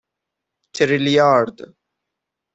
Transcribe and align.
تریلیارد 0.73 1.57